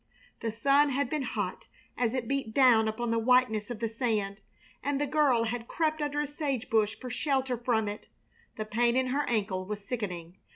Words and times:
The 0.39 0.49
sun 0.49 0.89
had 0.89 1.11
been 1.11 1.21
hot 1.21 1.67
as 1.95 2.15
it 2.15 2.27
beat 2.27 2.55
down 2.55 2.87
upon 2.87 3.11
the 3.11 3.19
whiteness 3.19 3.69
of 3.69 3.79
the 3.79 3.87
sand, 3.87 4.41
and 4.81 4.99
the 4.99 5.05
girl 5.05 5.43
had 5.43 5.67
crept 5.67 6.01
under 6.01 6.19
a 6.21 6.25
sage 6.25 6.71
bush 6.71 6.95
for 6.99 7.11
shelter 7.11 7.55
from 7.55 7.87
it. 7.87 8.07
The 8.57 8.65
pain 8.65 8.95
in 8.97 9.09
her 9.09 9.29
ankle 9.29 9.63
was 9.63 9.85
sickening. 9.85 10.37